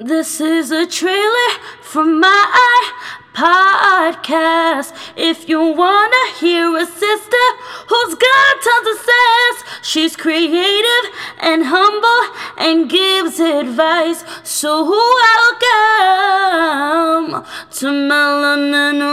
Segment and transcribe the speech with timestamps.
[0.00, 1.50] This is a trailer
[1.82, 2.92] for my
[3.34, 4.94] podcast.
[5.16, 7.46] If you wanna hear a sister
[7.88, 14.22] who's got tons of sass, she's creative and humble and gives advice.
[14.44, 14.84] So
[15.20, 15.84] welcome
[17.72, 19.07] to Melanin.